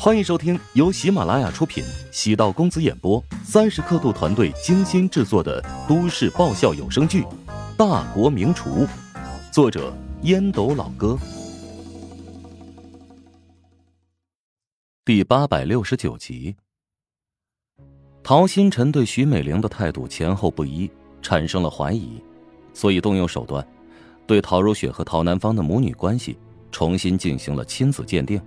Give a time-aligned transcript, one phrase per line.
[0.00, 7.22] 欢迎收听由喜马拉雅出品、喜道公子演播、三十刻度团队精心制作的都市爆笑有声剧
[7.76, 8.86] 《大国名厨》，
[9.52, 9.92] 作者
[10.22, 11.18] 烟斗老哥，
[15.04, 16.54] 第八百六十九集。
[18.22, 20.88] 陶新晨对徐美玲的态度前后不一，
[21.20, 22.22] 产生了怀疑，
[22.72, 23.66] 所以动用手段，
[24.28, 26.38] 对陶如雪和陶南方的母女关系
[26.70, 28.40] 重新进行了亲子鉴定。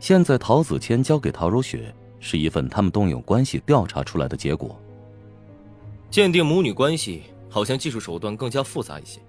[0.00, 4.80] 现在陶子谦交给陶如雪是一份他们动用关系调查出来的结果。
[6.10, 9.20] 鉴定母女关系好像技术手段更加复杂一些，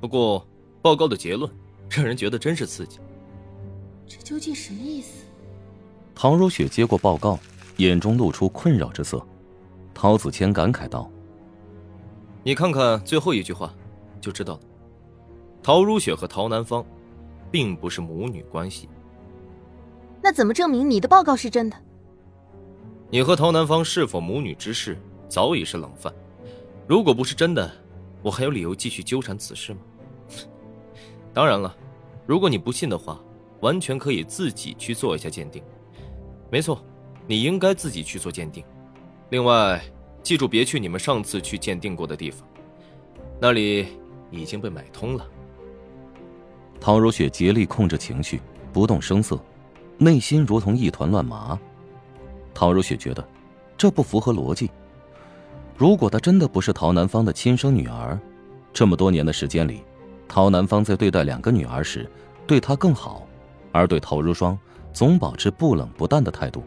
[0.00, 0.46] 不过
[0.80, 1.50] 报告的结论
[1.90, 2.98] 让人觉得真是刺激。
[4.06, 5.24] 这究竟什么意思？
[6.14, 7.38] 陶如雪接过报告，
[7.78, 9.24] 眼中露出困扰之色。
[9.94, 11.10] 陶子谦感慨道
[12.44, 13.74] ：“你看看最后一句话，
[14.20, 14.60] 就知道了。
[15.62, 16.84] 陶如雪和陶南方，
[17.50, 18.88] 并不是母女关系。”
[20.28, 21.76] 那怎么证明你的报告是真的？
[23.08, 24.94] 你和陶南方是否母女之事
[25.26, 26.12] 早已是冷饭。
[26.86, 27.72] 如果不是真的，
[28.20, 29.80] 我还有理由继续纠缠此事吗？
[31.32, 31.74] 当然了，
[32.26, 33.18] 如果你不信的话，
[33.60, 35.62] 完全可以自己去做一下鉴定。
[36.50, 36.84] 没错，
[37.26, 38.62] 你应该自己去做鉴定。
[39.30, 39.82] 另外，
[40.22, 42.46] 记住别去你们上次去鉴定过的地方，
[43.40, 43.98] 那里
[44.30, 45.26] 已经被买通了。
[46.78, 48.42] 陶如雪竭力控制情绪，
[48.74, 49.42] 不动声色。
[49.98, 51.58] 内心如同一团乱麻，
[52.54, 53.26] 陶如雪觉得
[53.76, 54.70] 这不符合逻辑。
[55.76, 58.18] 如果她真的不是陶南方的亲生女儿，
[58.72, 59.82] 这么多年的时间里，
[60.28, 62.08] 陶南方在对待两个女儿时，
[62.46, 63.26] 对她更好，
[63.72, 64.56] 而对陶如霜
[64.92, 66.62] 总保持不冷不淡的态度。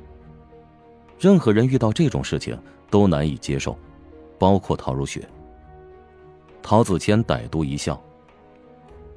[1.17, 2.57] 任何人遇到这种事情
[2.89, 3.77] 都难以接受，
[4.37, 5.25] 包括陶如雪。
[6.61, 8.01] 陶子谦歹毒一笑：“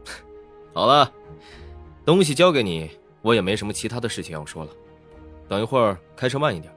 [0.73, 1.11] 好了，
[2.05, 2.91] 东西交给你。”
[3.25, 4.71] 我也没什么其他的事情要说了，
[5.49, 6.71] 等一会儿开车慢一点，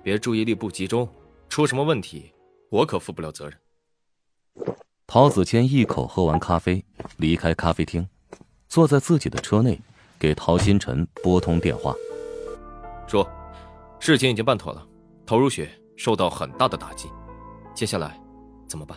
[0.00, 1.08] 别注意力不集中，
[1.48, 2.32] 出什么问题，
[2.70, 3.58] 我可负不了责任。
[5.08, 6.84] 陶子谦一口喝完咖啡，
[7.16, 8.08] 离开咖啡厅，
[8.68, 9.80] 坐在自己的车内，
[10.20, 11.92] 给陶新辰拨通电话，
[13.08, 13.28] 说
[13.98, 14.86] ：“事情已经办妥了，
[15.26, 17.08] 陶如雪受到很大的打击，
[17.74, 18.16] 接下来
[18.68, 18.96] 怎么办？”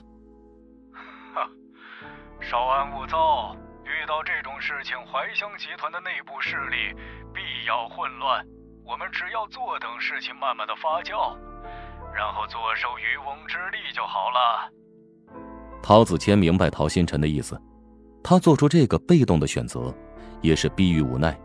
[1.33, 1.49] 哈，
[2.39, 3.55] 稍安勿躁。
[4.09, 6.99] 遇到这种事情，怀香集团的内部势力
[7.31, 8.43] 必要混乱。
[8.83, 11.37] 我们只要坐等事情慢慢的发酵，
[12.11, 14.73] 然后坐收渔翁之利就好了。
[15.83, 17.55] 陶子谦明白陶新晨的意思，
[18.23, 19.93] 他做出这个被动的选择，
[20.41, 21.39] 也是逼于无奈。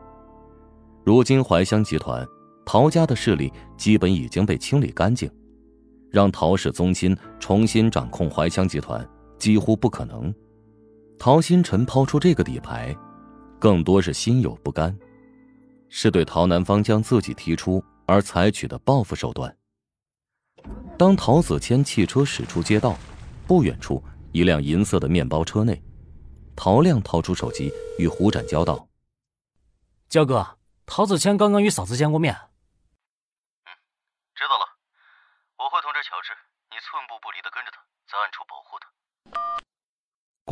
[1.04, 2.26] 如今怀香集团
[2.64, 5.31] 陶家的势力基本已经被清理干净，
[6.10, 9.06] 让陶氏宗亲重新掌控怀香集团
[9.38, 10.34] 几乎不可能。
[11.19, 12.94] 陶新晨抛出这个底牌，
[13.58, 14.97] 更多是心有不甘，
[15.88, 19.56] 是对陶南方将自己提出而采取的报复手段。
[20.98, 22.97] 当陶子谦汽车驶出街道，
[23.47, 24.02] 不远处
[24.32, 25.82] 一辆银色的面包车内，
[26.54, 28.86] 陶亮掏出手机与胡展交道
[30.08, 32.34] ：“焦哥，陶子谦刚刚与嫂子见过面。
[33.64, 33.69] ”“嗯，
[34.34, 34.64] 知道了，
[35.58, 36.32] 我会通知乔治，
[36.70, 38.73] 你寸步不离的跟着他，在暗处保护他。”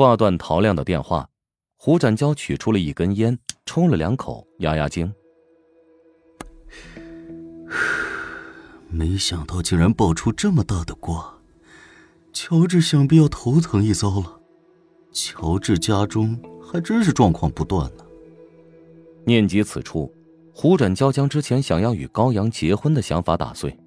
[0.03, 1.29] 挂断陶亮的电话，
[1.77, 5.15] 胡展娇取出了一根烟，抽了两口，压压惊。
[8.89, 11.39] 没想到竟然爆出这么大的瓜，
[12.33, 14.41] 乔治想必要头疼一遭了。
[15.13, 18.05] 乔治家中还真是状况不断呢。
[19.25, 20.13] 念及此处，
[20.53, 23.79] 胡展娇将之前想要与高阳结婚的想法打碎，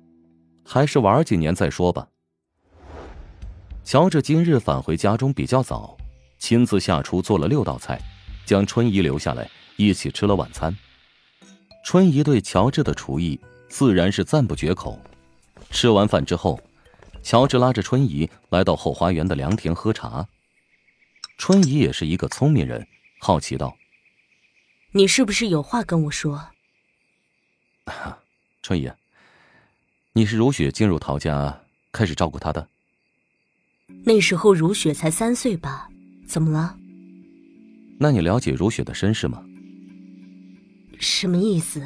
[0.64, 2.08] 还是玩几年再说吧。
[3.84, 5.95] 乔治今日返回家中比较早，
[6.46, 8.00] 亲自下厨做了六道菜，
[8.46, 10.72] 将春姨留下来一起吃了晚餐。
[11.84, 15.02] 春姨对乔治的厨艺自然是赞不绝口。
[15.72, 16.62] 吃完饭之后，
[17.24, 20.24] 乔治拉着春姨来到后花园的凉亭喝茶。
[21.40, 22.88] 春姨也是一个聪明人，
[23.20, 23.76] 好奇道
[24.94, 26.50] ：“你是不是有话跟我说？”
[28.62, 28.92] 春姨，
[30.14, 31.60] 你是如雪进入陶家
[31.92, 32.70] 开始照顾她的。
[34.04, 35.90] 那时候如雪才三岁吧？
[36.26, 36.76] 怎么了？
[38.00, 39.44] 那你了解如雪的身世吗？
[41.00, 41.82] 什么意思？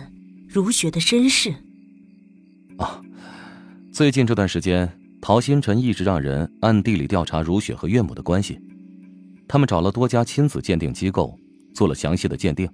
[0.48, 1.54] 如雪的身世？
[2.78, 3.02] 啊，
[3.92, 4.92] 最近这段时间，
[5.22, 8.60] 陶星辰一直让人暗地里调查如雪和岳母的关系。
[9.48, 11.38] 他们找了多家亲子鉴定机构，
[11.74, 12.70] 做了详细的鉴定。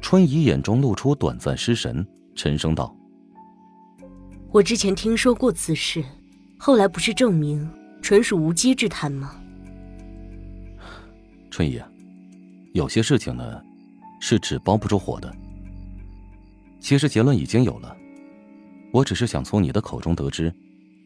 [0.00, 2.96] 春怡眼中露出短暂失神，沉声道
[4.50, 6.02] ：“我之前听说过此事。”
[6.58, 7.68] 后来不是证明
[8.02, 9.37] 纯属无稽之谈吗？
[11.58, 11.82] 春姨，
[12.72, 13.60] 有些事情呢，
[14.20, 15.34] 是纸包不住火的。
[16.78, 17.96] 其实结论已经有了，
[18.92, 20.54] 我只是想从你的口中得知，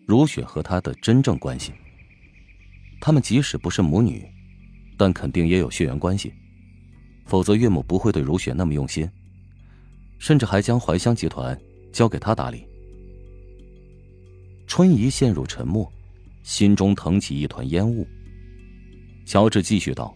[0.07, 1.73] 如雪和他的真正关系。
[3.01, 4.29] 他们即使不是母女，
[4.99, 6.31] 但肯定也有血缘关系，
[7.25, 9.11] 否则岳母不会对如雪那么用心，
[10.19, 11.59] 甚至还将怀香集团
[11.95, 12.63] 交给他打理。
[14.67, 15.91] 春姨陷入沉默，
[16.43, 18.07] 心中腾起一团烟雾。
[19.25, 20.15] 乔治继续道：“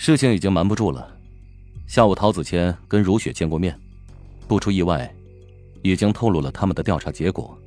[0.00, 1.12] 事情已经瞒不住了。
[1.88, 3.76] 下午，陶子谦跟如雪见过面，
[4.46, 5.12] 不出意外，
[5.82, 7.58] 已经透露了他们的调查结果。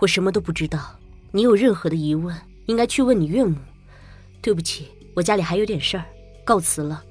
[0.00, 0.94] 我什么都不知道。
[1.32, 3.56] 你有任何的疑问，应该去问你岳母。
[4.42, 6.04] 对不起，我家里还有点事儿，
[6.44, 7.02] 告辞了。”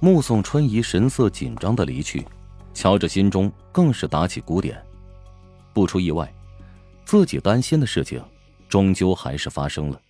[0.00, 2.26] 目送春怡神色紧张的离去，
[2.74, 4.76] 乔治心中更是打起鼓点。
[5.72, 6.30] 不出意外，
[7.04, 8.20] 自己担心的事情，
[8.68, 10.00] 终究还是发生了。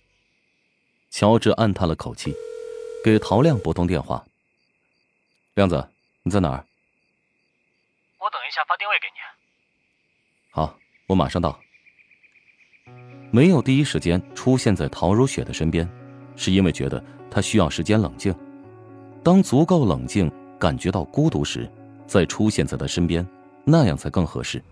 [1.11, 2.35] 乔治暗叹了口气，
[3.03, 4.23] 给陶亮拨通电话。
[5.55, 5.89] 亮子，
[6.23, 6.65] 你在哪儿？
[8.17, 9.19] 我等一下发定位给你。
[10.51, 10.73] 好，
[11.07, 11.59] 我马上到。
[13.29, 15.87] 没有第一时间出现在陶如雪的身边，
[16.37, 18.33] 是因为觉得她需要时间冷静。
[19.21, 21.69] 当足够冷静，感觉到孤独时，
[22.07, 23.27] 再出现在她身边，
[23.65, 24.63] 那样才更合适。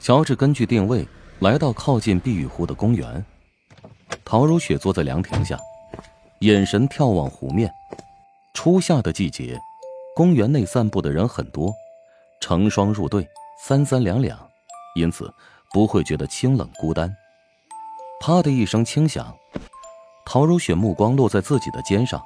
[0.00, 1.06] 乔治根据定位
[1.38, 3.24] 来到靠近碧玉湖的公园。
[4.24, 5.56] 陶如雪坐在凉亭下，
[6.42, 7.72] 眼神眺望湖面。
[8.52, 9.56] 初夏的季节，
[10.16, 11.72] 公园内散步的人很多，
[12.40, 13.26] 成双入对，
[13.64, 14.36] 三三两两，
[14.96, 15.32] 因此
[15.72, 17.14] 不会觉得清冷孤单。
[18.20, 19.32] 啪的一声轻响，
[20.26, 22.20] 陶如雪目光落在自己的肩上，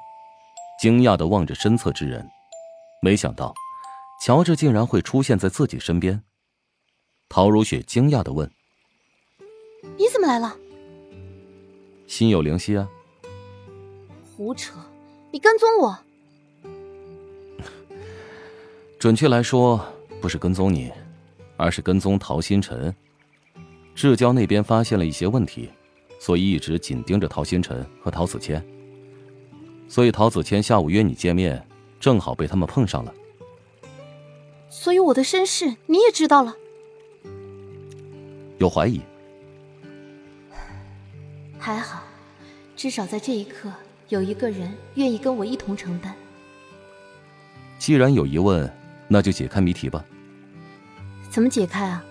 [0.80, 2.26] 惊讶的望着身侧之人，
[3.02, 3.52] 没想到，
[4.24, 6.22] 乔治竟然会出现在自己身边。
[7.28, 8.50] 陶如雪惊讶的问
[9.98, 10.56] ：“你怎么来了？”
[12.08, 12.88] 心有灵犀啊！
[14.36, 14.78] 胡扯！
[15.30, 15.98] 你跟踪我？
[18.98, 19.82] 准确来说，
[20.20, 20.92] 不是跟踪你，
[21.56, 22.94] 而是跟踪陶星辰。
[23.94, 25.70] 至交那边发现了一些问题，
[26.20, 28.62] 所以一直紧盯着陶星辰和陶子谦。
[29.88, 31.66] 所以陶子谦下午约你见面，
[31.98, 33.14] 正好被他们碰上了。
[34.68, 36.54] 所以我的身世你也知道了？
[38.58, 39.00] 有怀疑？
[41.58, 42.02] 还好，
[42.76, 43.72] 至少在这一刻，
[44.08, 46.14] 有一个人愿意跟我一同承担。
[47.78, 48.72] 既然有疑问，
[49.08, 50.04] 那就解开谜题吧。
[51.30, 52.04] 怎么解开啊？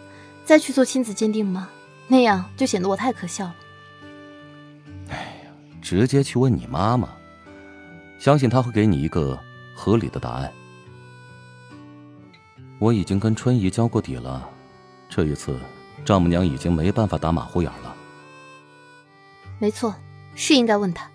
[0.43, 1.69] 再去做亲子鉴定吗？
[2.07, 3.55] 那样就显得我太可笑了。
[5.09, 5.51] 哎呀，
[5.81, 7.09] 直接去问你妈妈，
[8.19, 9.39] 相信她会给你一个
[9.75, 10.53] 合理的答案。
[12.77, 14.47] 我已经跟春姨交过底了，
[15.09, 15.57] 这一次。
[16.03, 17.95] 丈母娘已经没办法打马虎眼了。
[19.57, 19.95] 没错，
[20.35, 21.09] 是应该问他。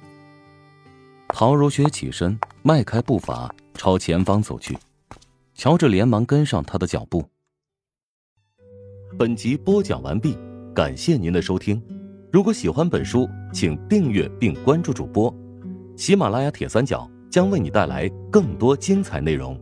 [1.32, 4.76] 陶如雪起身，迈开步伐朝前方走去，
[5.54, 7.24] 乔治连忙跟上他的脚步。
[9.18, 10.36] 本集播讲完毕，
[10.74, 11.82] 感谢您的收听。
[12.32, 15.34] 如果喜欢本书，请订阅并关注主播。
[15.96, 19.58] 喜马拉雅铁三角将为你带来更多精彩内容。